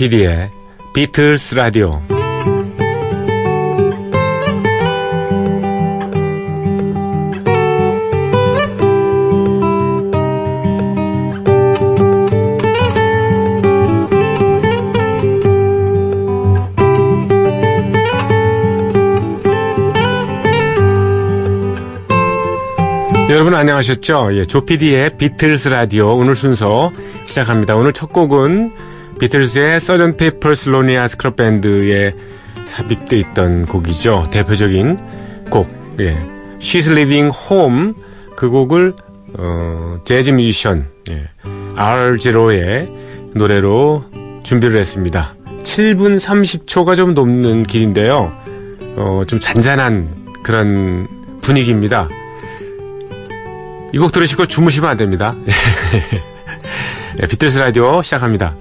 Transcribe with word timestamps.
조피디의 0.00 0.50
비틀스 0.94 1.56
라디오 1.56 2.00
여러분 23.28 23.54
안녕하셨죠? 23.54 24.30
예, 24.32 24.46
조피디의 24.46 25.18
비틀스 25.18 25.68
라디오 25.68 26.16
오늘 26.16 26.34
순서 26.34 26.90
시작합니다. 27.26 27.76
오늘 27.76 27.92
첫 27.92 28.14
곡은 28.14 28.89
비틀스의 29.20 29.80
Sergeant 29.80 30.16
Pepper's 30.16 30.70
Lonely 30.70 31.06
Hearts 31.08 31.25
Club 31.25 31.36
Band에 31.36 32.14
삽입돼 32.66 33.18
있던 33.18 33.66
곡이죠. 33.66 34.28
대표적인 34.30 34.98
곡, 35.50 35.68
예, 36.00 36.12
She's 36.58 36.90
Leaving 36.90 37.30
Home 37.50 37.92
그 38.36 38.48
곡을 38.48 38.94
어, 39.38 39.98
재즈 40.04 40.30
뮤지션 40.30 40.88
예, 41.10 41.28
R0의 41.76 42.88
노래로 43.34 44.04
준비를 44.42 44.80
했습니다. 44.80 45.34
7분 45.64 46.18
30초가 46.18 46.96
좀 46.96 47.12
넘는 47.14 47.64
길인데요. 47.64 48.32
어, 48.96 49.22
좀 49.26 49.38
잔잔한 49.38 50.08
그런 50.42 51.06
분위기입니다. 51.42 52.08
이 53.92 53.98
곡 53.98 54.12
들으시고 54.12 54.46
주무시면 54.46 54.88
안 54.88 54.96
됩니다. 54.96 55.34
네, 57.18 57.26
비틀스 57.26 57.58
라디오 57.58 58.00
시작합니다. 58.02 58.54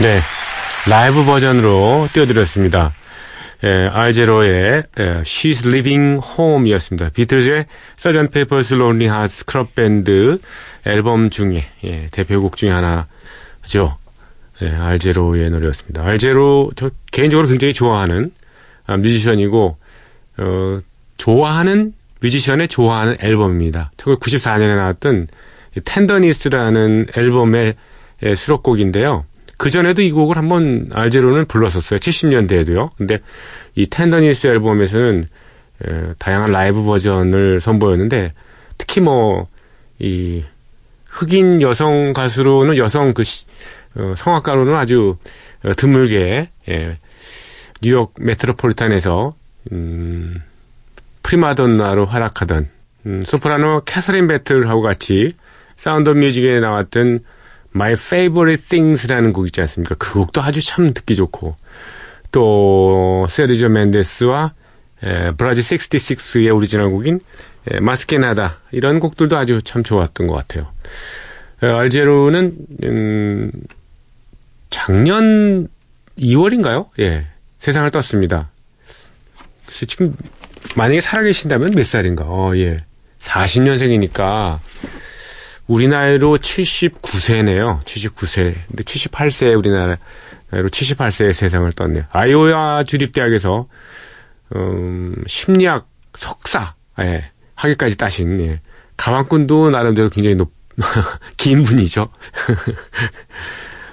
네. 0.00 0.20
라이브 0.88 1.24
버전으로 1.24 2.08
띄워드렸습니다. 2.12 2.92
예, 3.64 3.86
알제로의 3.90 4.82
예, 4.98 5.04
She's 5.22 5.66
Living 5.66 6.22
Home이었습니다. 6.24 7.10
비틀즈의 7.10 7.66
Sgt. 7.98 8.28
Pepper's 8.30 8.72
Lonely 8.74 9.12
Hearts 9.12 9.44
Club 9.50 9.74
Band 9.74 10.38
앨범 10.86 11.30
중에 11.30 11.64
예, 11.84 12.06
대표곡 12.12 12.56
중에 12.56 12.70
하나죠. 12.70 13.98
예, 14.62 14.68
알제로의 14.68 15.50
노래였습니다. 15.50 16.04
알제로 16.04 16.70
저 16.76 16.90
개인적으로 17.12 17.48
굉장히 17.48 17.72
좋아하는 17.72 18.32
아, 18.86 18.96
뮤지션이고 18.96 19.76
어, 20.38 20.78
좋아하는 21.16 21.92
뮤지션의 22.20 22.68
좋아하는 22.68 23.16
앨범입니다. 23.20 23.92
1994년에 23.96 24.76
나왔던 24.76 25.28
텐더니스라는 25.84 27.06
앨범의 27.16 27.74
예, 28.24 28.34
수록곡인데요. 28.34 29.24
그 29.58 29.70
전에도 29.70 30.02
이 30.02 30.10
곡을 30.10 30.36
한번 30.36 30.88
알제로는 30.92 31.46
불렀었어요. 31.46 31.98
70년대에도요. 31.98 32.90
근데 32.96 33.18
이 33.74 33.86
텐더니스 33.86 34.46
앨범에서는 34.46 35.24
에, 35.86 36.14
다양한 36.18 36.50
라이브 36.50 36.82
버전을 36.84 37.60
선보였는데 37.60 38.32
특히 38.76 39.00
뭐 39.00 39.46
이 39.98 40.44
흑인 41.06 41.60
여성 41.62 42.12
가수로는 42.12 42.76
여성 42.76 43.14
그 43.14 43.24
시, 43.24 43.44
어, 43.98 44.14
성악가로는 44.16 44.74
아주 44.76 45.16
어, 45.64 45.72
드물게 45.76 46.48
예, 46.68 46.98
뉴욕 47.80 48.14
메트로폴리탄에서 48.18 49.34
음, 49.72 50.42
프리마돈나로 51.22 52.06
활약하던 52.06 52.68
음, 53.06 53.22
소프라노 53.24 53.82
캐서린 53.84 54.26
배틀하고 54.26 54.82
같이 54.82 55.32
Sound 55.76 56.10
of 56.10 56.18
Music에 56.18 56.60
나왔던 56.60 57.20
My 57.74 57.92
Favorite 57.92 58.68
Things라는 58.68 59.32
곡 59.32 59.46
있지 59.46 59.60
않습니까? 59.60 59.94
그 59.96 60.14
곡도 60.14 60.40
아주 60.42 60.64
참 60.64 60.92
듣기 60.94 61.16
좋고 61.16 61.56
또 62.32 63.26
세르조 63.28 63.68
멘데스와 63.68 64.52
에, 65.02 65.30
브라질 65.32 65.62
66의 65.62 66.54
오리지널 66.54 66.90
곡인 66.90 67.20
에, 67.70 67.80
Mas 67.80 68.03
Que 68.03 68.27
Nada 68.27 68.58
이런 68.72 69.00
곡들도 69.00 69.36
아주 69.36 69.60
참 69.62 69.82
좋았던 69.82 70.26
것 70.26 70.34
같아요. 70.34 70.66
에, 71.62 71.66
알 71.66 71.84
자로는 71.84 72.56
음, 72.84 73.52
작년 74.70 75.68
2월인가요? 76.18 76.88
예, 77.00 77.26
세상을 77.58 77.90
떴습니다. 77.90 78.50
그래서 79.66 79.86
지금 79.86 80.14
만약에 80.76 81.00
살아계신다면 81.00 81.70
몇 81.74 81.84
살인가? 81.84 82.24
어, 82.26 82.52
예, 82.56 82.84
40년생이니까 83.20 84.58
우리 85.66 85.86
나이로 85.88 86.38
79세네요. 86.38 87.80
79세. 87.84 88.54
근데 88.68 88.82
78세 88.82 89.56
우리나라 89.56 89.96
나이로 90.50 90.68
78세의 90.68 91.32
세상을 91.34 91.70
떴네요. 91.72 92.04
아이오와 92.10 92.84
주립대학에서 92.84 93.68
음, 94.56 95.14
심리학 95.26 95.88
석사 96.16 96.74
예, 97.02 97.30
학위까지 97.54 97.96
따신 97.96 98.40
예. 98.40 98.60
가방꾼도 98.96 99.70
나름대로 99.70 100.10
굉장히 100.10 100.36
높, 100.36 100.52
긴 101.36 101.64
분이죠. 101.64 102.08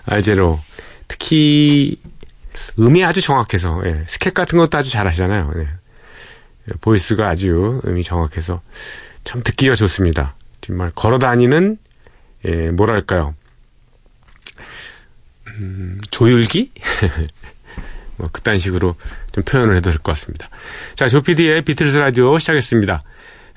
알 0.05 0.23
자로 0.23 0.59
특히 1.07 1.97
음이 2.79 3.03
아주 3.03 3.21
정확해서 3.21 3.81
예, 3.85 4.03
스캣 4.07 4.33
같은 4.33 4.57
것도 4.57 4.77
아주 4.77 4.89
잘하시잖아요. 4.91 5.51
예. 5.57 5.67
보이스가 6.81 7.29
아주 7.29 7.81
음이 7.85 8.03
정확해서 8.03 8.61
참 9.23 9.43
듣기가 9.43 9.75
좋습니다. 9.75 10.35
정말 10.61 10.91
걸어 10.95 11.19
다니는 11.19 11.77
예, 12.45 12.69
뭐랄까요? 12.71 13.35
음, 15.47 15.99
조율기? 16.11 16.71
뭐 18.17 18.29
그딴 18.31 18.57
식으로 18.59 18.95
좀 19.31 19.43
표현을 19.43 19.75
해도 19.75 19.89
될 19.91 19.99
것 19.99 20.11
같습니다. 20.13 20.49
자, 20.95 21.07
조피디의 21.09 21.63
비틀스 21.63 21.97
라디오 21.97 22.37
시작했습니다. 22.39 23.01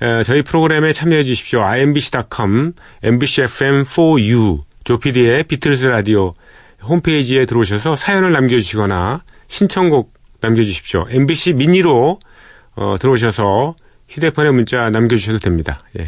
에, 0.03 0.23
저희 0.23 0.43
프로그램에 0.43 0.93
참여해 0.93 1.23
주십시오. 1.25 1.63
imbc.com, 1.63 2.73
mbcfm4u, 3.03 4.63
조피디의 4.85 5.45
비틀스 5.45 5.87
라디오 5.87 6.35
홈페이지에 6.83 7.47
들어오셔서 7.47 7.97
사연을 7.97 8.33
남겨주시거나 8.33 9.23
신청곡 9.49 10.15
남겨주십시오. 10.41 11.07
mbc 11.09 11.55
미니로 11.55 12.21
어, 12.77 12.97
들어오셔서 12.99 13.75
휴대폰에 14.09 14.51
문자 14.51 14.89
남겨주셔도 14.91 15.39
됩니다. 15.39 15.81
예. 15.99 16.07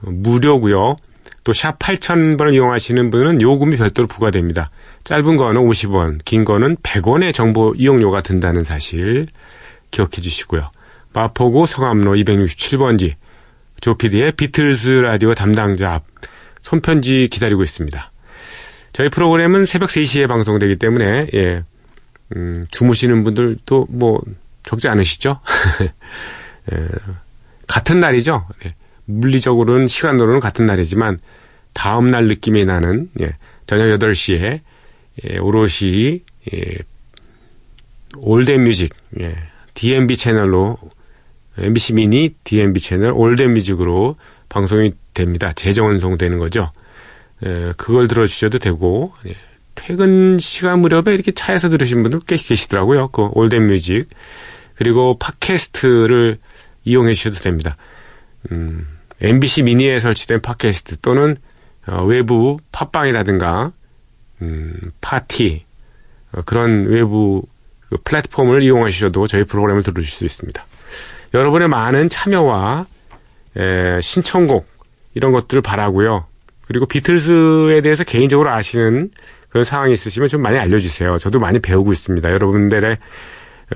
무료고요. 0.00 0.96
또 1.44 1.52
샵 1.52 1.78
8000번을 1.78 2.54
이용하시는 2.54 3.10
분은 3.10 3.42
요금이 3.42 3.76
별도로 3.76 4.08
부과됩니다. 4.08 4.70
짧은 5.04 5.36
거는 5.36 5.60
50원, 5.60 6.24
긴 6.24 6.44
거는 6.44 6.76
100원의 6.76 7.34
정보 7.34 7.74
이용료가 7.76 8.22
든다는 8.22 8.64
사실 8.64 9.26
기억해 9.90 10.22
주시고요. 10.22 10.70
마포구 11.12 11.66
성암로 11.66 12.14
267번지 12.14 13.12
조피디의 13.80 14.32
비틀스 14.32 14.88
라디오 14.88 15.34
담당자 15.34 15.92
앞 15.92 16.04
손편지 16.62 17.28
기다리고 17.30 17.62
있습니다. 17.62 18.10
저희 18.94 19.08
프로그램은 19.08 19.66
새벽 19.66 19.90
3시에 19.90 20.28
방송되기 20.28 20.76
때문에 20.76 21.26
예, 21.34 21.64
음, 22.36 22.66
주무시는 22.70 23.24
분들도 23.24 23.88
뭐 23.90 24.22
적지 24.62 24.88
않으시죠? 24.88 25.40
예, 26.72 26.88
같은 27.66 27.98
날이죠. 27.98 28.46
예. 28.64 28.74
물리적으로는 29.06 29.88
시간으로는 29.88 30.38
같은 30.38 30.64
날이지만 30.64 31.18
다음 31.72 32.06
날 32.06 32.28
느낌이 32.28 32.64
나는 32.64 33.10
예, 33.20 33.32
저녁 33.66 33.98
8시에 33.98 34.60
예, 35.24 35.38
오롯이 35.38 36.20
예, 36.54 36.78
All 38.18 38.37
That 38.37 38.62
Music 38.62 38.94
예, 39.18 39.34
DMB 39.74 40.16
채널로 40.16 40.78
MBC 41.58 41.94
미니 41.94 42.36
DMB 42.44 42.78
채널 42.78 43.10
All 43.12 43.30
That 43.30 43.54
Music으로 43.54 44.14
방송이 44.48 44.92
됩니다. 45.14 45.50
재전송되는 45.52 46.38
거죠. 46.38 46.70
예, 47.44 47.72
그걸 47.76 48.08
들어주셔도 48.08 48.58
되고 48.58 49.12
예, 49.26 49.36
퇴근 49.74 50.38
시간 50.38 50.80
무렵에 50.80 51.14
이렇게 51.14 51.32
차에서 51.32 51.68
들으신 51.68 52.02
분들 52.02 52.20
꽤 52.26 52.36
계시더라고요. 52.36 53.08
그 53.08 53.28
All 53.32 53.47
That 53.47 53.66
Music 53.66 54.06
그리고 54.74 55.18
팟캐스트를 55.18 56.38
이용해 56.84 57.12
주셔도 57.14 57.36
됩니다. 57.36 57.76
음, 58.50 58.86
MBC 59.20 59.62
미니에 59.62 59.98
설치된 59.98 60.42
팟캐스트 60.42 60.98
또는 61.00 61.36
어, 61.86 62.04
외부 62.04 62.58
팟빵이라든가 62.72 63.72
음, 64.42 64.74
파티 65.00 65.64
어, 66.32 66.42
그런 66.42 66.86
외부 66.86 67.42
그 67.88 67.98
플랫폼을 68.02 68.62
이용하셔도 68.62 69.26
저희 69.26 69.44
프로그램을 69.44 69.82
들으실 69.82 70.10
수 70.10 70.24
있습니다. 70.24 70.64
여러분의 71.34 71.68
많은 71.68 72.08
참여와 72.08 72.86
에, 73.56 74.00
신청곡 74.00 74.66
이런 75.14 75.32
것들을 75.32 75.62
바라고요. 75.62 76.26
그리고 76.66 76.86
비틀스에 76.86 77.80
대해서 77.82 78.04
개인적으로 78.04 78.50
아시는 78.50 79.10
그런 79.48 79.64
상황이 79.64 79.92
있으시면 79.92 80.28
좀 80.28 80.42
많이 80.42 80.58
알려주세요. 80.58 81.18
저도 81.18 81.38
많이 81.38 81.60
배우고 81.60 81.92
있습니다. 81.92 82.30
여러분들의 82.32 82.98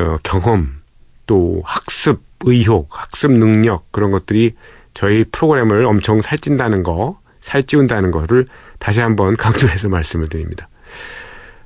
어, 0.01 0.17
경험 0.23 0.81
또 1.27 1.63
학습 1.65 2.21
의욕, 2.45 2.89
학습 2.91 3.33
능력 3.33 3.91
그런 3.93 4.11
것들이 4.11 4.55
저희 4.95 5.25
프로그램을 5.31 5.85
엄청 5.85 6.21
살찐다는 6.21 6.83
거, 6.83 7.21
살찌운다는 7.41 8.11
거를 8.11 8.47
다시 8.79 9.01
한번 9.01 9.35
강조해서 9.39 9.89
말씀을 9.89 10.29
드립니다. 10.29 10.69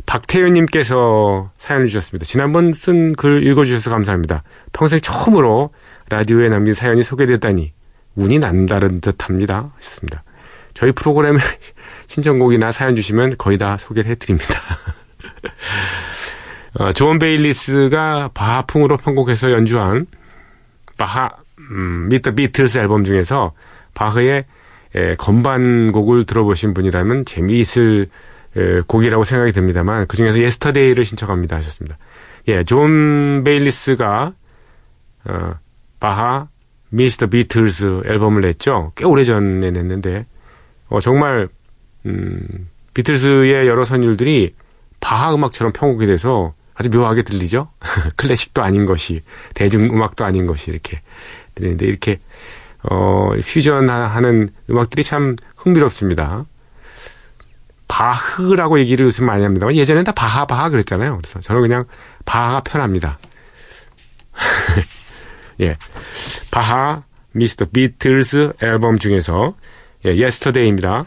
박태윤님께서 0.06 1.52
사연을 1.58 1.86
주셨습니다. 1.86 2.26
지난번 2.26 2.72
쓴 2.72 3.14
글 3.14 3.46
읽어주셔서 3.46 3.90
감사합니다. 3.90 4.42
평생 4.72 5.00
처음으로 5.00 5.70
라디오에 6.10 6.48
남긴 6.48 6.74
사연이 6.74 7.02
소개됐다니 7.02 7.72
운이 8.16 8.40
난다는 8.40 9.00
듯합니다. 9.00 9.72
하셨습니다. 9.76 10.22
저희 10.74 10.92
프로그램에 10.92 11.38
신청곡이나 12.06 12.72
사연 12.72 12.96
주시면 12.96 13.36
거의 13.38 13.58
다 13.58 13.76
소개를 13.76 14.10
해드립니다. 14.10 14.54
어, 16.74 16.92
존 16.92 17.18
베일리스가 17.18 18.30
바하풍으로 18.32 18.96
편곡해서 18.96 19.52
연주한 19.52 20.06
바하 20.98 21.30
음, 21.58 22.08
Meets 22.08 22.32
the 22.32 22.46
Beatles 22.46 22.78
앨범 22.78 23.04
중에서 23.04 23.52
바흐의 23.94 24.44
에, 24.94 25.14
건반곡을 25.16 26.24
들어보신 26.24 26.74
분이라면 26.74 27.24
재미있을 27.24 28.08
에, 28.56 28.80
곡이라고 28.86 29.24
생각이 29.24 29.52
듭니다만 29.52 30.06
그 30.06 30.16
중에서 30.16 30.38
Yesterday를 30.38 31.04
신청합니다 31.04 31.56
하셨습니다. 31.56 31.98
예, 32.48 32.64
존 32.64 33.44
베일리스가 33.44 34.32
어, 35.24 35.54
바하 36.00 36.48
Meets 36.90 37.13
the 37.13 37.26
Beatles 37.26 38.02
앨범을 38.06 38.42
냈죠. 38.42 38.92
꽤 38.96 39.04
오래전에 39.04 39.70
냈는데 39.70 40.26
어, 40.92 41.00
정말 41.00 41.48
음, 42.04 42.68
비틀스의 42.92 43.66
여러 43.66 43.86
선율들이 43.86 44.54
바하 45.00 45.34
음악처럼 45.34 45.72
편곡이 45.72 46.06
돼서 46.06 46.52
아주 46.74 46.90
묘하게 46.90 47.22
들리죠. 47.22 47.70
클래식도 48.16 48.62
아닌 48.62 48.84
것이 48.84 49.22
대중 49.54 49.84
음악도 49.86 50.26
아닌 50.26 50.46
것이 50.46 50.70
이렇게 50.70 51.00
들리는데 51.54 51.86
이렇게 51.86 52.20
어, 52.82 53.30
퓨전하는 53.42 54.50
음악들이 54.68 55.02
참 55.02 55.36
흥미롭습니다. 55.56 56.44
바흐라고 57.88 58.78
얘기를 58.78 59.06
요즘 59.06 59.24
많이 59.24 59.44
합니다만 59.44 59.74
예전엔 59.74 60.04
다 60.04 60.12
바하 60.12 60.44
바하 60.44 60.68
그랬잖아요. 60.68 61.16
그래서 61.16 61.40
저는 61.40 61.62
그냥 61.62 61.84
바하가 62.26 62.60
편합니다. 62.60 63.18
예. 65.60 65.76
바하 66.50 67.02
Meets 67.32 67.54
the 67.54 67.66
Beatles 67.72 68.52
앨범 68.62 68.98
중에서 68.98 69.54
예, 70.04 70.16
Yesterday입니다. 70.16 71.06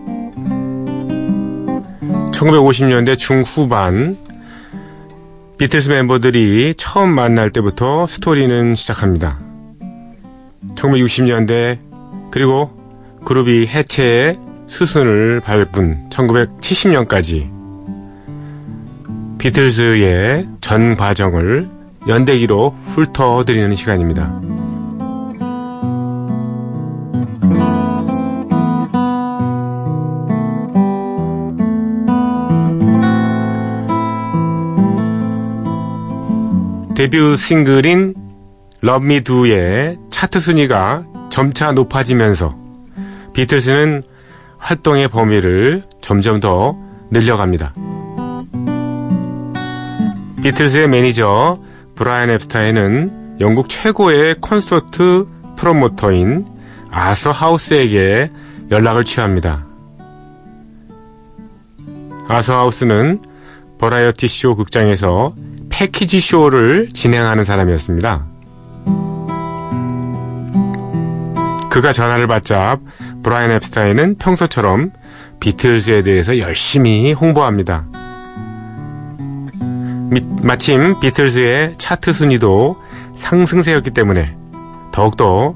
1950년대 2.41 3.17
중후반 3.17 4.17
비틀스 5.59 5.89
멤버들이 5.89 6.73
처음 6.75 7.13
만날 7.13 7.51
때부터 7.51 8.07
스토리는 8.07 8.73
시작합니다. 8.73 9.39
1960년대 10.75 11.77
그리고 12.31 12.71
그룹이 13.25 13.67
해체의 13.67 14.39
수순을 14.67 15.41
밟은 15.41 16.09
1970년까지 16.09 17.51
비틀즈의 19.37 20.47
전 20.61 20.95
과정을 20.95 21.69
연대기로 22.07 22.75
훑어드리는 22.95 23.75
시간입니다. 23.75 24.41
데뷔 37.01 37.35
싱글인 37.35 38.13
Love 38.83 39.05
Me 39.07 39.21
Do의 39.21 39.97
차트 40.11 40.39
순위가 40.39 41.03
점차 41.31 41.71
높아지면서 41.71 42.55
비틀스는 43.33 44.03
활동의 44.59 45.07
범위를 45.07 45.83
점점 46.01 46.39
더 46.39 46.77
늘려갑니다. 47.09 47.73
비틀스의 50.43 50.89
매니저 50.89 51.59
브라이언 51.95 52.29
엡스타인은 52.29 53.37
영국 53.39 53.67
최고의 53.67 54.35
콘서트 54.39 55.25
프로모터인 55.57 56.45
아서 56.91 57.31
하우스에게 57.31 58.29
연락을 58.69 59.05
취합니다. 59.05 59.65
아서 62.27 62.59
하우스는 62.59 63.23
버라이어티 63.79 64.27
쇼 64.27 64.55
극장에서 64.55 65.33
패키지 65.71 66.19
쇼를 66.19 66.89
진행하는 66.93 67.43
사람이었습니다. 67.43 68.25
그가 71.71 71.93
전화를 71.93 72.27
받자 72.27 72.77
브라이언 73.23 73.51
앱스타인은 73.51 74.17
평소처럼 74.17 74.91
비틀즈에 75.39 76.03
대해서 76.03 76.37
열심히 76.37 77.13
홍보합니다. 77.13 77.85
미, 80.11 80.21
마침 80.41 80.99
비틀즈의 80.99 81.75
차트 81.77 82.11
순위도 82.11 82.75
상승세였기 83.15 83.91
때문에 83.91 84.35
더욱더 84.91 85.55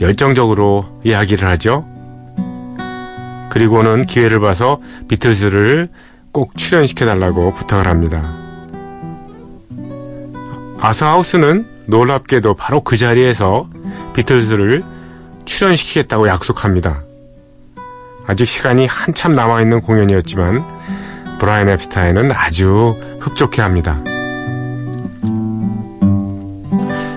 열정적으로 0.00 0.86
이야기를 1.04 1.48
하죠. 1.50 1.84
그리고는 3.50 4.06
기회를 4.06 4.38
봐서 4.38 4.78
비틀즈를 5.08 5.88
꼭 6.32 6.56
출연시켜달라고 6.56 7.52
부탁을 7.54 7.88
합니다. 7.88 8.49
아사하우스는 10.80 11.66
놀랍게도 11.86 12.54
바로 12.54 12.82
그 12.82 12.96
자리에서 12.96 13.68
비틀즈를 14.14 14.82
출연시키겠다고 15.44 16.28
약속합니다. 16.28 17.02
아직 18.26 18.46
시간이 18.46 18.86
한참 18.86 19.32
남아있는 19.32 19.80
공연이었지만 19.80 20.62
브라이언 21.38 21.68
앱스타인은 21.68 22.32
아주 22.32 22.96
흡족해 23.20 23.60
합니다. 23.60 24.02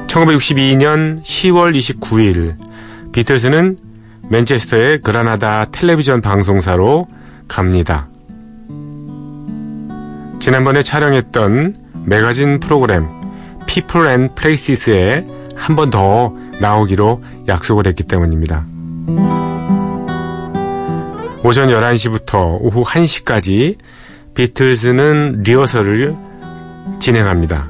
1962년 0.08 1.24
10월 1.24 1.76
29일 1.76 2.56
비틀스는 3.12 3.78
맨체스터의 4.30 5.00
그라나다 5.00 5.66
텔레비전 5.72 6.22
방송사로 6.22 7.08
갑니다. 7.48 8.08
지난번에 10.40 10.82
촬영했던 10.82 11.76
매거진 12.06 12.60
프로그램 12.60 13.23
People 13.74 14.08
and 14.08 14.36
Places에 14.36 15.26
한 15.56 15.76
번 15.76 15.90
더 15.90 16.32
나오기로 16.62 17.24
약속을 17.48 17.88
했기 17.88 18.04
때문입니다. 18.04 18.66
오전 21.44 21.70
11시부터 21.70 22.58
오후 22.62 22.84
1시까지 22.84 23.78
비틀스는 24.36 25.42
리허설을 25.44 26.16
진행합니다. 27.00 27.70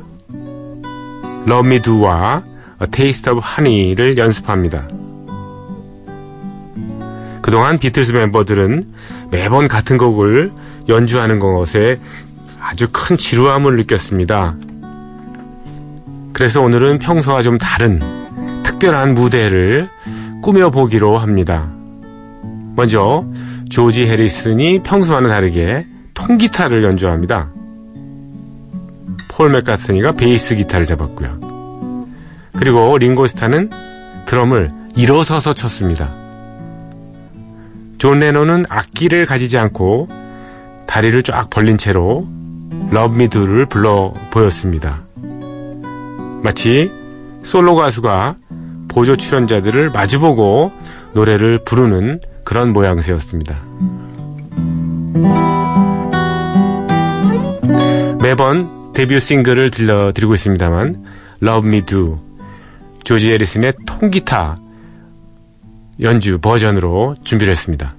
Love 1.47 1.71
Me 1.71 1.81
Do와 1.81 2.43
Taste 2.91 3.31
of 3.31 3.41
Honey를 3.45 4.17
연습합니다. 4.17 4.87
그동안 7.41 7.77
비틀스 7.77 8.11
멤버들은 8.11 8.93
매번 9.31 9.67
같은 9.69 9.97
곡을 9.97 10.51
연주하는 10.89 11.39
것에 11.39 11.97
아주 12.61 12.87
큰 12.91 13.15
지루함을 13.17 13.77
느꼈습니다. 13.77 14.55
그래서 16.33 16.61
오늘은 16.61 16.99
평소와 16.99 17.41
좀 17.43 17.57
다른 17.57 17.99
특별한 18.63 19.13
무대를 19.13 19.87
꾸며보기로 20.41 21.17
합니다. 21.17 21.71
먼저 22.75 23.23
조지 23.69 24.07
해리슨이 24.07 24.81
평소와는 24.83 25.29
다르게 25.29 25.85
통기타를 26.15 26.83
연주합니다. 26.83 27.51
폴 29.29 29.51
맥카트니가 29.51 30.13
베이스 30.13 30.55
기타를 30.55 30.85
잡았고요. 30.85 31.39
그리고 32.57 32.97
링고스타는 32.97 33.69
드럼을 34.25 34.71
일어서서 34.95 35.53
쳤습니다. 35.53 36.15
존 37.99 38.19
레논은 38.19 38.65
악기를 38.69 39.25
가지지 39.25 39.57
않고 39.57 40.07
다리를 40.87 41.23
쫙 41.23 41.49
벌린 41.49 41.77
채로 41.77 42.27
Love 42.91 43.15
Me 43.15 43.28
Do를 43.28 43.67
불러 43.67 44.13
보였습니다. 44.31 45.01
마치 46.43 46.91
솔로 47.43 47.75
가수가 47.75 48.35
보조 48.89 49.15
출연자들을 49.15 49.91
마주보고 49.91 50.71
노래를 51.13 51.63
부르는 51.63 52.19
그런 52.43 52.73
모양새였습니다. 52.73 53.55
매번 58.21 58.93
데뷔 58.93 59.19
싱글을 59.19 59.71
들려드리고 59.71 60.33
있습니다만 60.33 61.03
Love 61.41 61.69
Me 61.69 61.85
Do 61.85 62.17
조지 63.03 63.31
에리슨의 63.31 63.73
통기타 63.85 64.59
연주 66.01 66.39
버전으로 66.39 67.15
준비를 67.23 67.51
했습니다. 67.51 67.95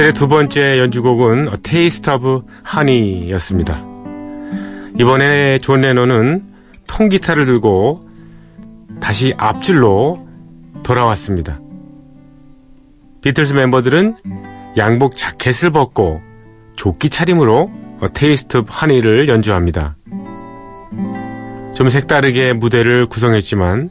이들의 0.00 0.14
두 0.14 0.28
번째 0.28 0.78
연주곡은 0.78 1.60
Taste 1.62 2.14
of 2.14 2.44
Honey였습니다. 2.66 3.84
이번에 4.98 5.58
존 5.58 5.82
레논은 5.82 6.42
통기타를 6.86 7.44
들고 7.44 8.00
다시 8.98 9.34
앞줄로 9.36 10.26
돌아왔습니다. 10.82 11.60
비틀스 13.20 13.52
멤버들은 13.52 14.16
양복 14.78 15.18
자켓을 15.18 15.70
벗고 15.70 16.22
조끼 16.76 17.10
차림으로 17.10 17.70
Taste 18.14 18.58
of 18.58 18.72
Honey를 18.72 19.28
연주합니다. 19.28 19.96
좀 21.74 21.90
색다르게 21.90 22.54
무대를 22.54 23.06
구성했지만 23.06 23.90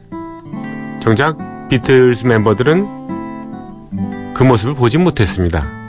정작 0.98 1.68
비틀스 1.68 2.26
멤버들은 2.26 4.34
그 4.34 4.42
모습을 4.42 4.74
보지 4.74 4.98
못했습니다. 4.98 5.79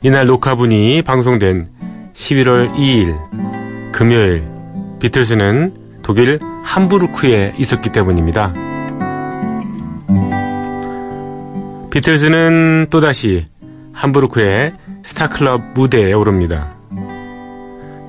이날 0.00 0.26
녹화분이 0.26 1.02
방송된 1.02 1.66
11월 2.14 2.72
2일 2.74 3.16
금요일 3.90 4.44
비틀스는 5.00 6.02
독일 6.04 6.38
함부르크에 6.62 7.54
있었기 7.58 7.90
때문입니다. 7.90 8.54
비틀스는 11.90 12.86
또다시 12.90 13.46
함부르크의 13.92 14.74
스타클럽 15.02 15.72
무대에 15.74 16.12
오릅니다. 16.12 16.76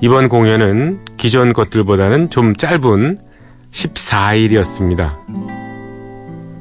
이번 0.00 0.28
공연은 0.28 1.00
기존 1.16 1.52
것들보다는 1.52 2.30
좀 2.30 2.54
짧은 2.54 3.18
14일이었습니다. 3.72 5.16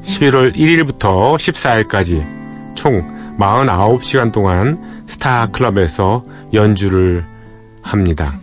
11월 0.01 0.55
1일부터 0.55 1.35
14일까지 1.35 2.25
총 2.73 3.19
49시간 3.37 4.31
동안 4.31 4.98
스타 5.09 5.47
클럽에서 5.47 6.23
연주를 6.53 7.25
합니다. 7.81 8.39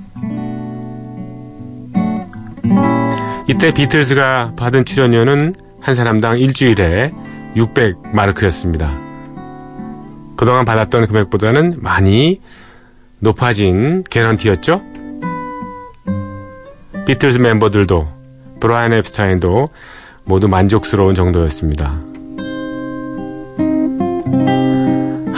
이때 3.49 3.73
비틀즈가 3.73 4.55
받은 4.57 4.85
출연료는 4.85 5.55
한 5.81 5.95
사람당 5.95 6.41
일주일에 6.41 7.13
600마르크였습니다. 7.55 8.91
그동안 10.37 10.65
받았던 10.65 11.07
금액보다는 11.07 11.77
많이 11.79 12.41
높아진 13.21 14.03
개런티였죠? 14.11 14.83
비틀즈 17.07 17.39
멤버들도 17.39 18.09
브라이언 18.59 18.93
앱스타인도 18.95 19.69
모두 20.25 20.49
만족스러운 20.49 21.15
정도였습니다. 21.15 22.16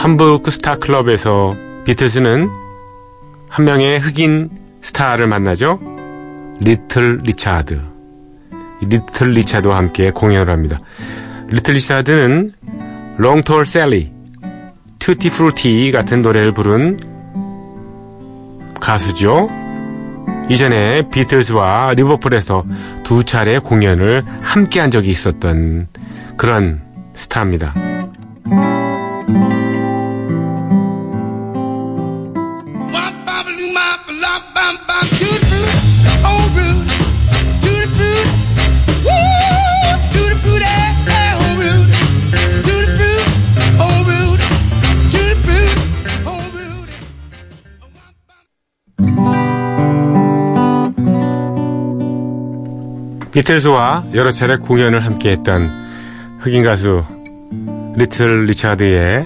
함부르크 0.09 0.49
스타 0.49 0.77
클럽에서 0.77 1.55
비틀스는 1.85 2.49
한 3.47 3.65
명의 3.65 3.99
흑인 3.99 4.49
스타를 4.81 5.27
만나죠. 5.27 5.79
리틀 6.59 7.19
리차드. 7.23 7.79
리틀 8.81 9.31
리차드와 9.31 9.77
함께 9.77 10.09
공연을 10.09 10.51
합니다. 10.51 10.79
리틀 11.49 11.75
리차드는 11.75 12.53
Long 13.17 13.41
Tall 13.41 13.65
Sally, 13.65 14.11
Tutti 14.97 15.29
Frutti 15.29 15.91
같은 15.91 16.23
노래를 16.23 16.53
부른 16.53 16.97
가수죠. 18.79 19.47
이전에 20.49 21.03
비틀스와 21.11 21.93
리버풀에서 21.93 22.65
두 23.03 23.23
차례 23.23 23.59
공연을 23.59 24.23
함께 24.41 24.79
한 24.79 24.89
적이 24.89 25.11
있었던 25.11 25.87
그런 26.35 26.81
스타입니다. 27.13 27.98
비틀즈와 53.39 54.03
여러 54.15 54.31
차례 54.31 54.57
공연을 54.57 55.05
함께 55.05 55.31
했던 55.31 55.69
흑인 56.39 56.61
가수 56.61 57.05
리틀 57.95 58.47
리차드의 58.47 59.25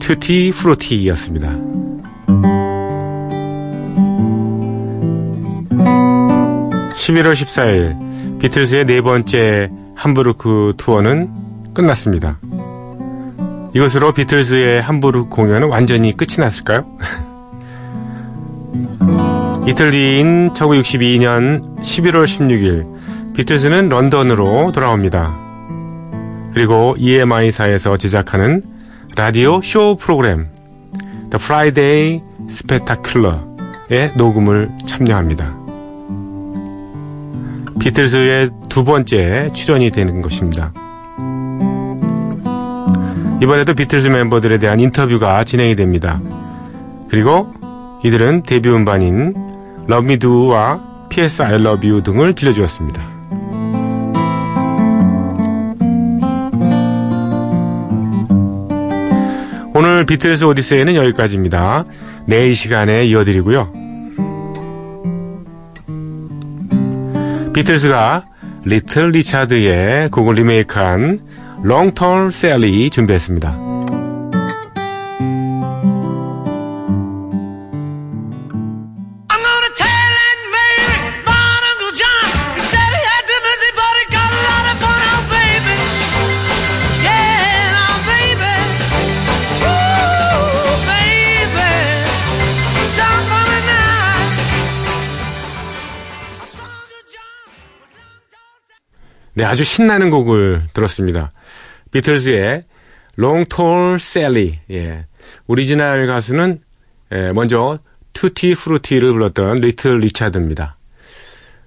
Tutti 0.00 0.52
Frutti였습니다. 0.56 1.52
11월 6.94 7.34
14일 7.34 8.40
비틀즈의 8.40 8.86
네 8.86 9.02
번째 9.02 9.68
함부르크 9.96 10.72
투어는 10.78 11.74
끝났습니다. 11.74 12.38
이것으로 13.74 14.14
비틀즈의 14.14 14.80
함부르크 14.80 15.24
공연은 15.24 15.68
완전히 15.68 16.16
끝이 16.16 16.36
났을까요? 16.38 16.86
이틀 19.68 19.90
뒤인 19.90 20.54
1962년 20.54 21.82
11월 21.82 22.24
16일 22.24 23.01
비틀즈는 23.34 23.88
런던으로 23.88 24.72
돌아옵니다. 24.72 25.34
그리고 26.52 26.94
EMI사에서 26.98 27.96
제작하는 27.96 28.62
라디오 29.16 29.62
쇼 29.62 29.96
프로그램 29.96 30.48
The 31.30 31.36
Friday 31.36 32.20
Spectacular의 32.48 34.12
녹음을 34.18 34.70
참여합니다. 34.86 35.56
비틀즈의 37.80 38.50
두 38.68 38.84
번째 38.84 39.50
출연이 39.54 39.90
되는 39.90 40.20
것입니다. 40.20 40.72
이번에도 43.42 43.74
비틀즈 43.74 44.08
멤버들에 44.08 44.58
대한 44.58 44.78
인터뷰가 44.78 45.42
진행이 45.42 45.74
됩니다. 45.74 46.20
그리고 47.08 47.52
이들은 48.04 48.42
데뷔 48.42 48.68
음반인 48.70 49.34
Love 49.88 50.04
Me 50.04 50.18
Do와 50.18 50.80
PS 51.08 51.42
I 51.42 51.54
Love 51.54 51.88
You 51.88 52.02
등을 52.02 52.34
들려주었습니다. 52.34 53.11
오늘 59.82 60.06
비틀즈 60.06 60.44
오디세이는 60.44 60.94
여기까지입니다. 60.94 61.84
내일 62.26 62.54
시간에 62.54 63.04
이어드리고요. 63.04 63.72
비틀즈가 67.52 68.24
리틀 68.64 69.10
리차드의 69.10 70.10
곡을 70.10 70.36
리메이크한 70.36 71.18
Long 71.64 71.97
Tall 71.97 72.30
Sally 72.30 72.90
준비했습니다. 72.90 73.71
네, 99.42 99.46
아주 99.46 99.64
신나는 99.64 100.10
곡을 100.10 100.68
들었습니다. 100.72 101.28
비틀즈의 101.90 102.62
Long 103.18 103.48
Tall 103.48 103.94
Sally. 103.94 104.60
예. 104.70 105.06
오리지널 105.48 106.06
가수는 106.06 106.60
예, 107.12 107.32
먼저 107.32 107.80
Tutti 108.12 108.54
Frutti를 108.54 109.12
불렀던 109.12 109.56
리틀 109.56 109.98
리차드입니다. 109.98 110.76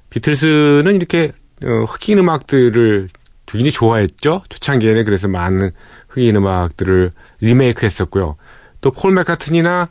비틀스는 0.10 0.96
이렇게 0.96 1.34
어, 1.66 1.84
흑인 1.84 2.20
음악들을 2.20 3.10
굉장히 3.46 3.72
좋아했죠. 3.72 4.44
초창기에는 4.48 5.04
그래서 5.04 5.28
많은 5.28 5.72
흑인 6.08 6.38
음악들을 6.38 7.10
리메이크 7.42 7.86
했었고요. 7.86 8.38
또 8.80 8.92
폴 8.92 9.12
맥카트니나 9.12 9.90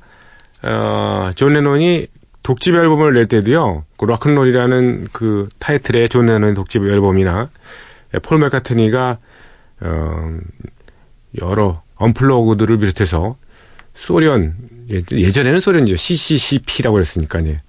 어, 0.62 1.30
존 1.34 1.52
레논이 1.52 2.06
독집 2.44 2.74
앨범을 2.74 3.14
낼 3.14 3.26
때도요. 3.26 3.84
그 3.96 4.04
Rock 4.04 4.27
'n' 4.27 4.45
Roll이라는 4.45 5.08
그 5.12 5.48
타이틀의 5.58 6.10
존 6.10 6.26
레논의 6.26 6.54
독집 6.54 6.84
앨범이나 6.84 7.48
폴 8.22 8.38
맥카트니가 8.38 9.18
어, 9.80 10.38
여러 11.40 11.82
unplugged들을 11.96 12.78
비롯해서 12.78 13.36
소련 13.94 14.54
예, 14.90 15.30
전에는 15.30 15.58
소련이죠 15.58 15.96
CCCP라고 15.96 16.94
그랬으니까 16.94 17.44
예. 17.46 17.60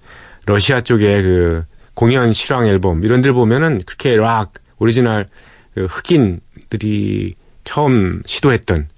러시아 0.44 0.82
쪽의 0.82 1.22
그 1.22 1.64
공연 1.94 2.34
실황 2.34 2.66
앨범 2.66 3.02
이런 3.02 3.22
들 3.22 3.32
보면은 3.32 3.82
그렇게 3.86 4.14
락 4.14 4.52
오리지널 4.78 5.26
그 5.74 5.86
흑인들이 5.86 7.34
처음 7.64 8.22
시도했던 8.26 8.88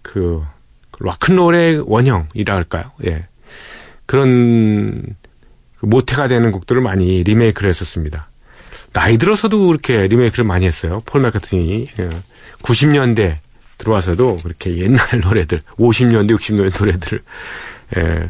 그 0.00 0.42
락큰롤의 0.98 1.84
원형이라 1.86 2.54
할까요? 2.54 2.84
예. 3.06 3.28
그런 4.06 5.02
그 5.78 5.86
모태가 5.86 6.28
되는 6.28 6.50
곡들을 6.50 6.80
많이 6.82 7.22
리메이크를 7.22 7.68
했었습니다. 7.70 8.28
나이 8.92 9.18
들어서도 9.18 9.66
그렇게 9.66 10.06
리메이크를 10.06 10.44
많이 10.44 10.66
했어요. 10.66 11.00
폴 11.04 11.20
맥카트니 11.22 11.88
90년대 12.62 13.20
예. 13.20 13.40
들어와서도 13.78 14.36
그렇게 14.42 14.78
옛날 14.78 14.98
노래들, 15.22 15.60
50년대, 15.78 16.36
60년대 16.36 16.80
노래들을 16.80 17.20
예, 17.96 18.28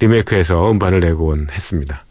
리메이크해서 0.00 0.70
음반을 0.70 1.00
내곤 1.00 1.48
했습니다. 1.50 2.02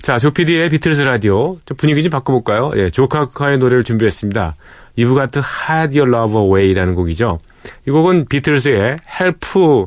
자, 0.00 0.18
조피디의 0.18 0.70
비틀즈 0.70 1.02
라디오. 1.02 1.58
좀 1.66 1.76
분위기 1.76 2.02
좀 2.02 2.10
바꿔볼까요? 2.10 2.72
예, 2.76 2.88
조 2.88 3.04
카커의 3.04 3.58
노래를 3.58 3.84
준비했습니다. 3.84 4.56
Got 4.96 5.32
to 5.32 5.42
Hide 5.42 6.00
Your 6.00 6.16
Love 6.16 6.40
Away라는 6.40 6.94
곡이죠. 6.94 7.38
이 7.86 7.90
곡은 7.90 8.26
비틀즈의 8.28 8.98
Help 9.20 9.86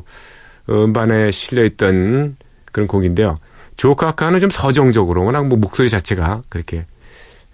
음반에 0.68 1.30
실려있던 1.30 2.36
그런 2.70 2.88
곡인데요. 2.88 3.36
조카카는 3.76 4.40
좀 4.40 4.50
서정적으로, 4.50 5.24
워낙 5.24 5.46
뭐 5.46 5.58
목소리 5.58 5.88
자체가 5.88 6.42
그렇게 6.48 6.86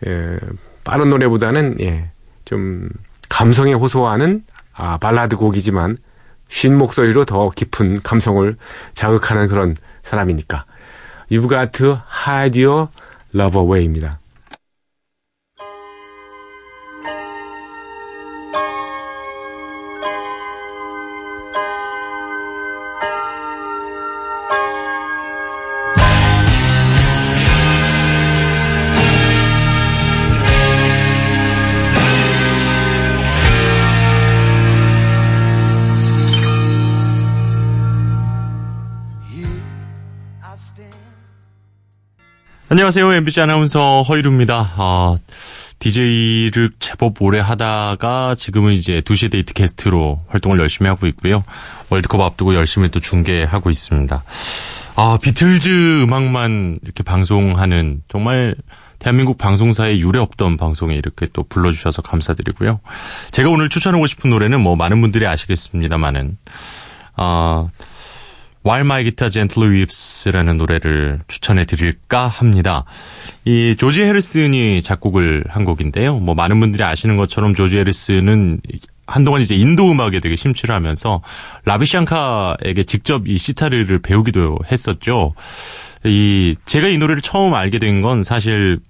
예, 0.06 0.38
빠른 0.84 1.10
노래보다는 1.10 1.78
예, 1.80 2.10
좀 2.44 2.88
감성에 3.28 3.72
호소하는 3.72 4.42
아, 4.74 4.96
발라드 4.98 5.36
곡이지만 5.36 5.96
쉰 6.48 6.74
목소리로 6.74 7.24
더 7.24 7.50
깊은 7.50 8.02
감성을 8.02 8.56
자극하는 8.94 9.48
그런 9.48 9.76
사람이니까. 10.02 10.64
Your 12.64 12.88
love 13.34 13.60
away입니다. 13.60 14.18
안녕하세요. 42.70 43.14
MBC 43.14 43.40
아나운서 43.40 44.02
허이루입니다. 44.02 44.74
아, 44.76 45.16
DJ를 45.78 46.70
제법 46.78 47.22
오래 47.22 47.40
하다가 47.40 48.34
지금은 48.34 48.74
이제 48.74 49.00
2시 49.00 49.30
데이트 49.30 49.54
게스트로 49.54 50.20
활동을 50.28 50.58
열심히 50.58 50.86
하고 50.90 51.06
있고요. 51.06 51.42
월드컵 51.88 52.20
앞두고 52.20 52.54
열심히 52.54 52.90
또 52.90 53.00
중계하고 53.00 53.70
있습니다. 53.70 54.22
아, 54.96 55.18
비틀즈 55.22 56.02
음악만 56.02 56.80
이렇게 56.82 57.02
방송하는 57.02 58.02
정말 58.06 58.54
대한민국 58.98 59.38
방송사에 59.38 59.96
유례 59.96 60.18
없던 60.18 60.58
방송에 60.58 60.94
이렇게 60.94 61.26
또 61.32 61.44
불러주셔서 61.44 62.02
감사드리고요. 62.02 62.80
제가 63.30 63.48
오늘 63.48 63.70
추천하고 63.70 64.06
싶은 64.06 64.28
노래는 64.28 64.60
뭐 64.60 64.76
많은 64.76 65.00
분들이 65.00 65.26
아시겠습니다만은, 65.26 66.36
아, 67.16 67.66
While 68.68 68.84
My 68.84 69.02
Guitar 69.02 69.30
Gently 69.30 69.70
Weeps라는 69.76 70.58
노래를 70.58 71.20
추천해 71.26 71.64
드릴까 71.64 72.28
합니다. 72.28 72.84
이 73.46 73.74
조지 73.78 74.02
해리슨이 74.02 74.82
작곡을 74.82 75.44
한 75.48 75.64
곡인데요. 75.64 76.18
뭐 76.18 76.34
많은 76.34 76.60
분들이 76.60 76.84
아시는 76.84 77.16
것처럼 77.16 77.54
조지 77.54 77.78
해리슨은 77.78 78.60
한동안 79.06 79.40
이제 79.40 79.54
인도 79.54 79.90
음악에 79.90 80.20
되게 80.20 80.36
심취를 80.36 80.74
하면서 80.74 81.22
라비샹카에게 81.64 82.82
직접 82.84 83.26
이 83.26 83.38
시타르를 83.38 84.00
배우기도 84.02 84.58
했었죠. 84.70 85.32
이 86.04 86.54
제가 86.66 86.88
이 86.88 86.98
노래를 86.98 87.22
처음 87.22 87.54
알게 87.54 87.78
된 87.78 88.02
건 88.02 88.22
사실 88.22 88.80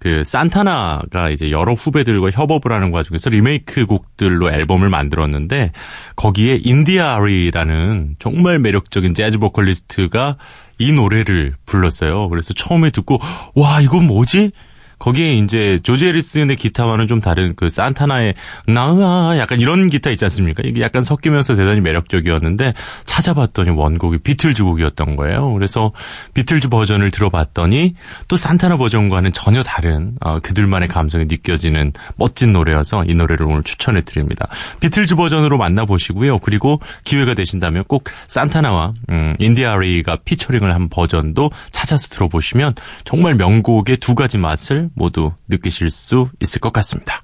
그 0.00 0.24
산타나가 0.24 1.28
이제 1.28 1.50
여러 1.50 1.74
후배들과 1.74 2.30
협업을 2.30 2.72
하는 2.72 2.90
과정에서 2.90 3.28
리메이크 3.28 3.84
곡들로 3.84 4.50
앨범을 4.50 4.88
만들었는데 4.88 5.72
거기에 6.16 6.58
인디아리라는 6.64 8.16
정말 8.18 8.58
매력적인 8.58 9.12
재즈 9.12 9.38
보컬리스트가 9.38 10.38
이 10.78 10.92
노래를 10.92 11.52
불렀어요. 11.66 12.30
그래서 12.30 12.54
처음에 12.54 12.88
듣고 12.88 13.20
와 13.54 13.82
이건 13.82 14.06
뭐지? 14.06 14.52
거기에 15.00 15.32
이제 15.32 15.80
조지 15.82 16.06
해리슨의 16.06 16.56
기타와는 16.56 17.08
좀 17.08 17.20
다른 17.20 17.54
그 17.56 17.68
산타나의 17.70 18.34
나으아 18.68 19.38
약간 19.38 19.58
이런 19.60 19.88
기타 19.88 20.10
있지 20.10 20.24
않습니까? 20.26 20.62
이게 20.64 20.82
약간 20.82 21.02
섞이면서 21.02 21.56
대단히 21.56 21.80
매력적이었는데 21.80 22.74
찾아봤더니 23.06 23.70
원곡이 23.70 24.18
비틀즈 24.18 24.62
곡이었던 24.62 25.16
거예요. 25.16 25.52
그래서 25.54 25.92
비틀즈 26.34 26.68
버전을 26.68 27.10
들어봤더니 27.10 27.94
또 28.28 28.36
산타나 28.36 28.76
버전과는 28.76 29.32
전혀 29.32 29.62
다른 29.62 30.14
어, 30.20 30.38
그들만의 30.38 30.88
감성이 30.88 31.24
느껴지는 31.24 31.90
멋진 32.16 32.52
노래여서 32.52 33.04
이 33.06 33.14
노래를 33.14 33.46
오늘 33.46 33.62
추천해 33.62 34.02
드립니다. 34.02 34.48
비틀즈 34.80 35.16
버전으로 35.16 35.56
만나보시고요. 35.56 36.38
그리고 36.40 36.78
기회가 37.04 37.32
되신다면 37.32 37.84
꼭 37.88 38.04
산타나와 38.28 38.92
음, 39.08 39.34
인디아 39.38 39.78
아리가 39.78 40.18
피처링을 40.24 40.74
한 40.74 40.90
버전도 40.90 41.50
찾아서 41.70 42.08
들어보시면 42.08 42.74
정말 43.04 43.34
명곡의 43.34 43.96
두 43.96 44.14
가지 44.14 44.36
맛을 44.36 44.89
모두 44.94 45.32
느끼실 45.48 45.90
수 45.90 46.28
있을 46.40 46.60
것 46.60 46.72
같습니다. 46.72 47.22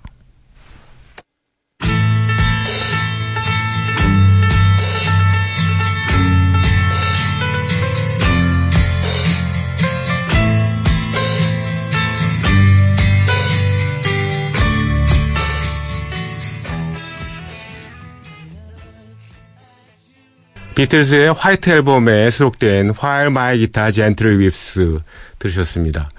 비틀즈의 20.76 21.32
화이트 21.32 21.70
앨범에 21.70 22.30
수록된 22.30 22.92
While 23.02 23.28
My 23.28 23.56
Guitar 23.56 23.90
Gently 23.90 24.36
Weeps 24.36 25.00
들으셨습니다. 25.38 26.10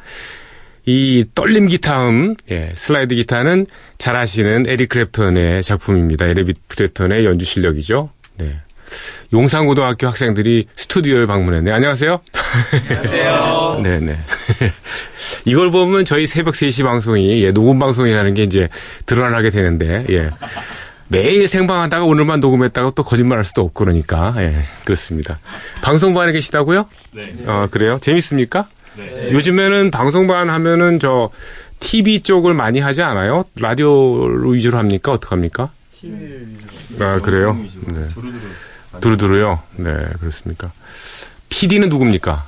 이 0.88 1.26
떨림 1.36 1.68
기타음, 1.68 2.36
예, 2.50 2.70
슬라이드 2.74 3.14
기타는 3.14 3.68
잘 3.98 4.16
아시는 4.16 4.64
에릭 4.68 4.88
크랩턴의 4.88 5.62
작품입니다. 5.62 6.26
에릭 6.28 6.66
크랩턴의 6.70 7.26
연주 7.26 7.44
실력이죠. 7.44 8.10
네. 8.38 8.56
용산고등학교 9.34 10.08
학생들이 10.08 10.68
스튜디오에 10.74 11.26
방문했네. 11.26 11.74
안녕하세요. 11.74 12.22
안녕하세요. 12.72 13.82
네네. 13.84 14.16
이걸 15.44 15.72
보면 15.72 16.06
저희 16.06 16.26
새벽 16.26 16.54
3시 16.54 16.86
방송이, 16.86 17.44
예, 17.44 17.52
녹음 17.52 17.80
방송이라는 17.80 18.34
게 18.34 18.44
이제 18.44 18.70
드러나게 19.06 19.50
되는데, 19.50 20.06
예. 20.10 20.30
매일 21.10 21.50
생방하다가 21.50 22.06
오늘만 22.06 22.40
녹음했다가 22.40 22.94
또 22.96 23.04
거짓말 23.04 23.40
할 23.40 23.44
수도 23.44 23.62
없고 23.62 23.84
그러니까, 23.84 24.34
예, 24.38 24.56
그렇습니다. 24.86 25.40
방송반에 25.82 26.32
계시다고요? 26.32 26.86
네. 27.12 27.34
어, 27.46 27.68
그래요? 27.70 27.98
재밌습니까? 28.00 28.68
네. 28.98 29.32
요즘에는 29.32 29.92
방송반 29.92 30.50
하면은 30.50 31.00
저 31.00 31.30
TV 31.80 32.22
쪽을 32.22 32.54
많이 32.54 32.80
하지 32.80 33.02
않아요? 33.04 33.46
라디오 33.56 34.24
위주로 34.52 34.78
합니까? 34.78 35.12
어떡합니까? 35.14 35.70
아, 37.02 37.18
그래요? 37.20 37.54
네. 37.88 38.08
두루두루요? 39.00 39.62
네, 39.78 39.94
그렇습니까? 40.20 40.72
PD는 41.50 41.90
누굽니까? 41.90 42.48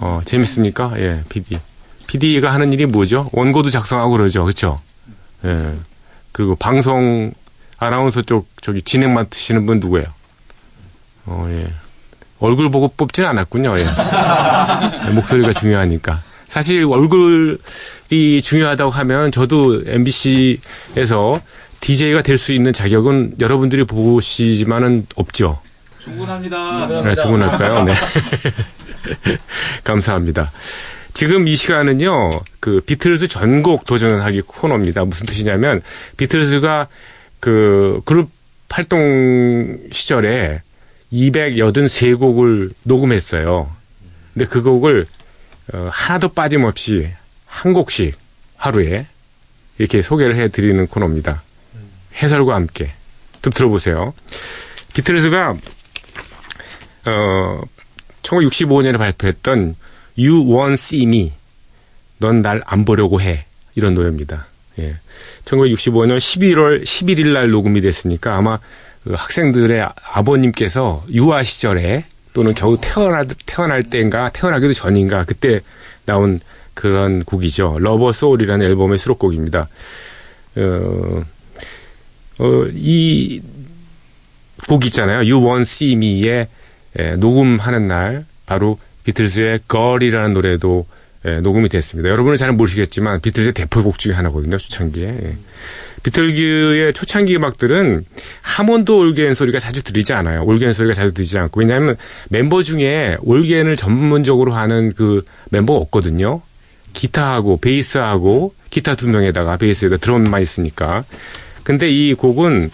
어, 0.00 0.20
재밌습니까? 0.24 0.92
예, 0.98 1.22
PD. 1.28 1.58
PD가 2.06 2.52
하는 2.52 2.72
일이 2.72 2.86
뭐죠? 2.86 3.30
원고도 3.32 3.70
작성하고 3.70 4.12
그러죠. 4.12 4.44
그쵸? 4.44 4.78
예. 5.44 5.74
그리고 6.32 6.54
방송 6.56 7.32
아나운서 7.78 8.22
쪽 8.22 8.48
저기 8.60 8.82
진행 8.82 9.14
맡으시는 9.14 9.66
분 9.66 9.80
누구예요? 9.80 10.06
어, 11.26 11.46
예. 11.50 11.72
얼굴 12.44 12.70
보고 12.70 12.88
뽑지는 12.88 13.28
않았군요. 13.30 13.76
예. 13.78 13.86
목소리가 15.14 15.52
중요하니까. 15.52 16.22
사실 16.48 16.84
얼굴이 16.84 18.42
중요하다고 18.42 18.90
하면 18.90 19.32
저도 19.32 19.82
MBC에서 19.86 21.40
DJ가 21.80 22.22
될 22.22 22.38
수 22.38 22.52
있는 22.52 22.72
자격은 22.72 23.34
여러분들이 23.40 23.84
보시지만은 23.84 25.06
없죠. 25.16 25.60
충분합니다. 25.98 27.02
네, 27.02 27.14
충분할까요? 27.16 27.84
네. 27.84 27.94
감사합니다. 29.84 30.50
지금 31.12 31.46
이 31.48 31.54
시간은요, 31.56 32.30
그 32.60 32.80
비틀즈 32.84 33.28
전곡 33.28 33.84
도전하기 33.86 34.42
코너입니다. 34.42 35.04
무슨 35.04 35.26
뜻이냐면, 35.26 35.80
비틀즈가 36.16 36.88
그 37.40 38.00
그룹 38.04 38.30
활동 38.68 39.78
시절에 39.92 40.60
283곡을 41.14 42.72
녹음했어요. 42.82 43.70
근데 44.32 44.46
그 44.46 44.62
곡을 44.62 45.06
어, 45.72 45.88
하나도 45.90 46.28
빠짐없이 46.28 47.10
한 47.46 47.72
곡씩 47.72 48.16
하루에 48.56 49.06
이렇게 49.78 50.02
소개를 50.02 50.36
해드리는 50.36 50.86
코너입니다. 50.86 51.42
해설과 52.16 52.54
함께. 52.54 52.90
좀 53.42 53.52
들어보세요. 53.52 54.12
비틀즈가 54.94 55.54
어, 57.06 57.60
1965년에 58.22 58.98
발표했던 58.98 59.76
You 60.18 60.44
Won't 60.46 60.74
See 60.74 61.02
Me. 61.04 61.32
넌 62.18 62.42
날 62.42 62.62
안 62.66 62.84
보려고 62.84 63.20
해. 63.20 63.44
이런 63.74 63.94
노래입니다. 63.94 64.46
예. 64.78 64.96
1965년 65.44 66.16
11월 66.18 66.82
11일 66.82 67.32
날 67.32 67.50
녹음이 67.50 67.80
됐으니까 67.80 68.36
아마 68.36 68.58
그 69.04 69.12
학생들의 69.12 69.86
아버님께서 70.12 71.04
유아 71.12 71.42
시절에 71.42 72.04
또는 72.32 72.54
겨우 72.54 72.76
태어나, 72.80 73.24
태어날 73.46 73.82
때인가 73.82 74.30
태어나기도 74.30 74.72
전인가 74.72 75.24
그때 75.24 75.60
나온 76.06 76.40
그런 76.74 77.22
곡이죠. 77.24 77.76
Rubber 77.78 78.12
Soul이라는 78.12 78.66
앨범의 78.66 78.98
수록곡입니다. 78.98 79.68
어, 80.56 81.22
어, 82.40 82.66
이 82.74 83.40
곡 84.68 84.86
있잖아요. 84.86 85.18
You 85.18 85.40
Won't 85.40 85.62
See 85.62 85.92
Me의 85.92 86.46
예, 86.98 87.16
녹음하는 87.16 87.88
날 87.88 88.24
바로 88.46 88.78
비틀즈의 89.04 89.60
걸이라는 89.68 90.32
노래도 90.32 90.86
예, 91.26 91.40
녹음이 91.40 91.68
됐습니다. 91.70 92.10
여러분은 92.10 92.36
잘 92.36 92.52
모르시겠지만 92.52 93.20
비틀즈의 93.20 93.54
대표곡 93.54 93.98
중에 93.98 94.12
하나거든요. 94.12 94.58
초창기에. 94.58 95.06
예. 95.06 95.36
비틀즈의 96.02 96.92
초창기 96.92 97.34
음악들은 97.36 98.04
하몬드 98.42 98.90
올겐 98.90 99.34
소리가 99.34 99.58
자주 99.58 99.82
들리지 99.82 100.12
않아요. 100.12 100.44
올겐 100.44 100.74
소리가 100.74 100.92
자주 100.92 101.14
들리지 101.14 101.38
않고 101.38 101.60
왜냐하면 101.60 101.96
멤버 102.28 102.62
중에 102.62 103.16
올겐을 103.22 103.76
전문적으로 103.76 104.52
하는 104.52 104.92
그 104.92 105.24
멤버가 105.50 105.80
없거든요. 105.80 106.42
기타하고 106.92 107.58
베이스하고 107.58 108.54
기타 108.68 108.94
두 108.94 109.08
명에다가 109.08 109.56
베이스에다 109.56 109.96
드럼만 109.96 110.42
있으니까. 110.42 111.04
근데 111.62 111.88
이 111.90 112.12
곡은 112.12 112.70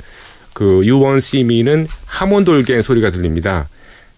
그 0.53 0.83
See 0.85 1.45
Me는 1.45 1.87
하몬드 2.05 2.51
올겐 2.51 2.83
소리가 2.83 3.11
들립니다. 3.11 3.69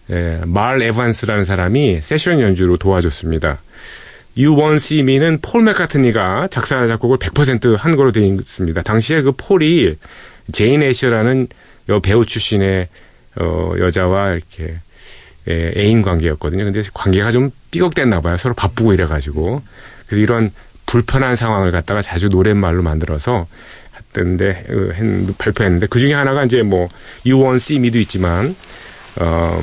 예, 0.09 0.41
말 0.45 0.81
에반스라는 0.81 1.45
사람이 1.45 2.01
세션 2.01 2.41
연주로 2.41 2.77
도와줬습니다. 2.77 3.59
See 4.75 5.01
Me는 5.01 5.39
폴 5.41 5.63
맥카트니가 5.63 6.47
작사 6.49 6.87
작곡을 6.87 7.17
100%한 7.17 7.95
거로 7.95 8.11
되어 8.11 8.23
있습니다. 8.23 8.81
당시에 8.81 9.21
그 9.21 9.31
폴이 9.35 9.95
제인 10.51 10.81
애셔라는 10.81 11.47
여 11.89 11.99
배우 11.99 12.25
출신의 12.25 12.87
어, 13.39 13.71
여자와 13.77 14.31
이렇게 14.31 14.75
예, 15.49 15.73
애인 15.75 16.01
관계였거든요. 16.01 16.63
근데 16.63 16.81
관계가 16.93 17.31
좀 17.31 17.51
삐걱댔나 17.71 18.21
봐요. 18.21 18.37
서로 18.37 18.53
바쁘고 18.55 18.93
이래가지고. 18.93 19.61
그래서 20.07 20.21
이런 20.21 20.51
불편한 20.85 21.35
상황을 21.35 21.71
갖다가 21.71 22.01
자주 22.01 22.29
노랫말로 22.29 22.81
만들어서 22.81 23.47
했던데 23.97 24.65
어, 24.69 25.33
발표했는데 25.37 25.87
그 25.87 25.99
중에 25.99 26.13
하나가 26.13 26.43
이제 26.43 26.61
뭐 26.61 26.87
See 27.25 27.77
Me도 27.77 27.99
있지만 27.99 28.55
어, 29.19 29.61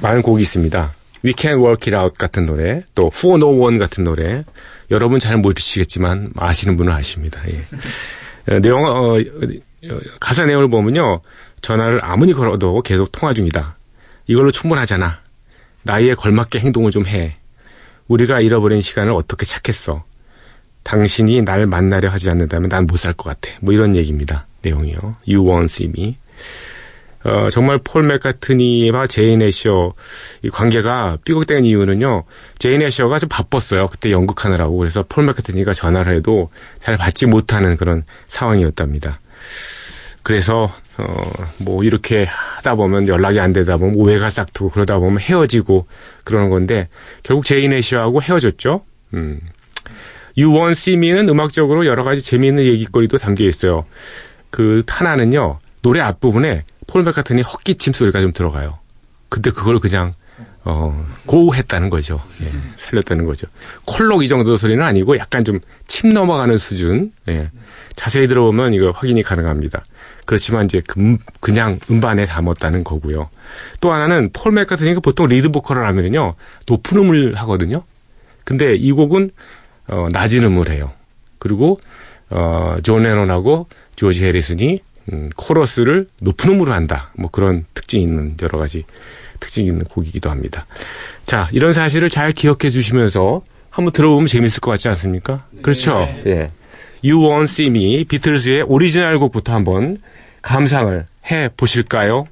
많은 0.00 0.22
곡이 0.22 0.42
있습니다. 0.42 0.92
We 1.24 1.34
Can 1.36 1.58
Work 1.58 1.92
It 1.92 1.96
Out 1.96 2.18
같은 2.18 2.46
노래, 2.46 2.82
또 2.94 3.10
For 3.14 3.36
No 3.36 3.48
One 3.62 3.78
같은 3.78 4.04
노래. 4.04 4.42
여러분 4.90 5.20
잘 5.20 5.36
모르시겠지만 5.36 6.32
아시는 6.36 6.76
분은 6.76 6.92
아십니다. 6.92 7.40
예. 7.48 8.58
내용 8.60 8.84
어, 8.84 9.16
가사 10.20 10.44
내용을 10.46 10.68
보면요, 10.68 11.20
전화를 11.60 12.00
아무리 12.02 12.32
걸어도 12.32 12.80
계속 12.82 13.12
통화 13.12 13.32
중이다. 13.32 13.76
이걸로 14.26 14.50
충분하잖아. 14.50 15.20
나이에 15.84 16.14
걸맞게 16.14 16.58
행동을 16.60 16.90
좀 16.90 17.06
해. 17.06 17.36
우리가 18.08 18.40
잃어버린 18.40 18.80
시간을 18.80 19.12
어떻게 19.12 19.46
찾겠어? 19.46 20.04
당신이 20.82 21.42
날 21.42 21.66
만나려 21.66 22.08
하지 22.10 22.28
않는다면 22.28 22.68
난 22.68 22.84
못 22.86 22.96
살 22.98 23.12
것 23.14 23.24
같아. 23.30 23.54
뭐 23.60 23.72
이런 23.72 23.94
얘기입니다. 23.96 24.46
내용이요. 24.62 25.16
You 25.26 25.44
won't 25.44 25.64
see 25.66 25.88
me. 25.88 26.16
어, 27.24 27.50
정말 27.50 27.78
폴 27.78 28.02
맥카트니와 28.04 29.06
제인 29.06 29.42
애셔 29.42 29.94
이 30.42 30.50
관계가 30.50 31.18
삐걱대는 31.24 31.64
이유는요. 31.64 32.24
제인 32.58 32.82
애셔가 32.82 33.18
좀 33.18 33.28
바빴어요. 33.28 33.86
그때 33.88 34.10
연극하느라고. 34.10 34.76
그래서 34.76 35.04
폴 35.08 35.24
맥카트니가 35.24 35.72
전화를 35.72 36.16
해도 36.16 36.50
잘 36.80 36.96
받지 36.96 37.26
못하는 37.26 37.76
그런 37.76 38.04
상황이었답니다. 38.26 39.20
그래서 40.22 40.72
어, 40.98 41.04
뭐 41.58 41.84
이렇게 41.84 42.24
하다 42.28 42.76
보면 42.76 43.08
연락이 43.08 43.40
안 43.40 43.52
되다 43.52 43.76
보면 43.76 43.96
오해가 43.96 44.30
싹트고 44.30 44.70
그러다 44.70 44.98
보면 44.98 45.18
헤어지고 45.18 45.86
그러는 46.24 46.50
건데 46.50 46.88
결국 47.22 47.44
제인 47.44 47.72
애셔하고 47.72 48.22
헤어졌죠. 48.22 48.82
음. 49.14 49.40
See 50.36 50.96
Me는 50.96 51.28
음악적으로 51.28 51.86
여러 51.86 52.04
가지 52.04 52.22
재미있는 52.22 52.64
얘기거리도 52.64 53.18
담겨 53.18 53.44
있어요. 53.44 53.84
그 54.50 54.82
하나는요 54.86 55.58
노래 55.82 56.00
앞부분에 56.00 56.64
폴 56.86 57.02
맥카트니 57.04 57.42
헛기침 57.42 57.92
소리가 57.92 58.20
좀 58.20 58.32
들어가요. 58.32 58.78
근데 59.28 59.50
그걸 59.50 59.78
그냥 59.78 60.12
어, 60.64 61.06
고했다는 61.26 61.90
거죠. 61.90 62.20
예, 62.42 62.50
살렸다는 62.76 63.24
거죠. 63.24 63.48
콜록 63.84 64.22
이 64.22 64.28
정도 64.28 64.56
소리는 64.56 64.82
아니고 64.84 65.18
약간 65.18 65.44
좀 65.44 65.60
침 65.92 66.08
넘어가는 66.08 66.56
수준. 66.56 67.12
예, 67.28 67.50
자세히 67.96 68.26
들어보면 68.26 68.72
이거 68.72 68.92
확인이 68.92 69.22
가능합니다. 69.22 69.84
그렇지만 70.24 70.64
이제 70.64 70.80
금, 70.86 71.18
그냥 71.40 71.78
음반에 71.90 72.24
담았다는 72.24 72.82
거고요. 72.82 73.28
또 73.80 73.92
하나는 73.92 74.30
폴 74.32 74.52
맥카트니가 74.52 75.00
보통 75.00 75.26
리드 75.26 75.50
보컬을 75.50 75.86
하면요 75.86 76.34
높은 76.66 76.96
음을 76.98 77.34
하거든요. 77.34 77.82
근데 78.44 78.74
이 78.74 78.90
곡은 78.92 79.30
어, 79.88 80.08
낮은 80.10 80.44
음을 80.44 80.70
해요. 80.70 80.92
그리고 81.38 81.78
어, 82.30 82.76
존 82.82 83.02
레논하고 83.02 83.66
조지 83.94 84.24
해리슨이 84.24 84.80
음, 85.12 85.30
코러스를 85.36 86.06
높은 86.20 86.52
음으로 86.52 86.72
한다. 86.72 87.10
뭐 87.14 87.30
그런 87.30 87.64
특징이 87.74 88.04
있는 88.04 88.36
여러 88.42 88.58
가지 88.58 88.84
특징이 89.40 89.68
있는 89.68 89.84
곡이기도 89.84 90.30
합니다. 90.30 90.66
자, 91.26 91.48
이런 91.52 91.72
사실을 91.72 92.08
잘 92.08 92.30
기억해 92.32 92.70
주시면서 92.70 93.42
한번 93.70 93.92
들어보면 93.92 94.26
재밌을 94.26 94.60
것 94.60 94.70
같지 94.70 94.88
않습니까? 94.88 95.46
네. 95.50 95.62
그렇죠? 95.62 96.08
예. 96.26 96.50
You 97.04 97.20
Won't 97.20 97.44
See 97.44 97.68
Me, 97.68 98.04
비틀즈의 98.04 98.62
오리지널 98.62 99.18
곡부터 99.18 99.52
한번 99.52 99.98
감상을 100.42 101.06
해 101.30 101.48
보실까요? 101.56 102.26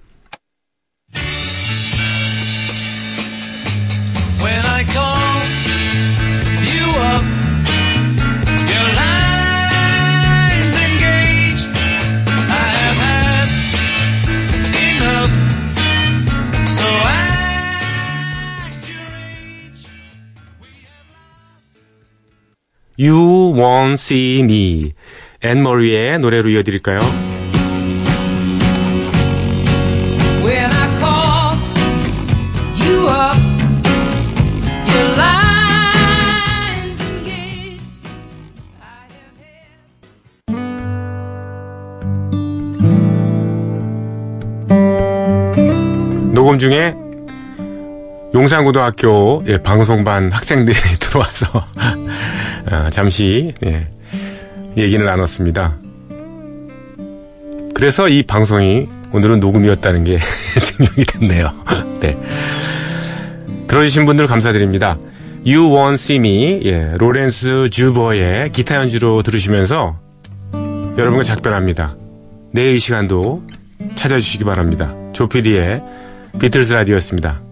Won't 23.60 23.98
See 23.98 24.40
Me. 24.40 24.92
앤 25.42 25.62
머리의 25.62 26.18
노래로 26.18 26.48
이어드릴까요? 26.48 26.98
녹음 46.32 46.58
중에 46.58 46.94
용산고등학교 48.32 49.44
예, 49.48 49.58
방송반 49.58 50.30
학생들이 50.32 50.78
들어와서 50.98 51.66
아, 52.70 52.88
잠시 52.90 53.52
예, 53.64 53.88
얘기를 54.78 55.04
나눴습니다. 55.04 55.76
그래서 57.74 58.08
이 58.08 58.22
방송이 58.22 58.88
오늘은 59.12 59.40
녹음이었다는 59.40 60.04
게 60.04 60.18
증명이 60.62 61.04
됐네요. 61.04 61.52
네. 62.00 62.16
들어주신 63.66 64.06
분들 64.06 64.26
감사드립니다. 64.26 64.98
You 65.46 65.70
Won't 65.70 65.94
See 65.94 66.18
Me, 66.18 66.60
예, 66.64 66.92
로렌스 66.98 67.70
주버의 67.70 68.52
기타 68.52 68.76
연주로 68.76 69.22
들으시면서 69.22 69.98
여러분과 70.98 71.22
작별합니다. 71.22 71.96
내일 72.52 72.74
이 72.74 72.78
시간도 72.78 73.42
찾아주시기 73.94 74.44
바랍니다. 74.44 74.94
조피디의 75.12 75.82
비틀스 76.40 76.72
라디오였습니다. 76.74 77.49